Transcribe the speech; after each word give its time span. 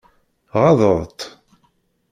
Ɣaḍeɣ-tt? 0.59 1.21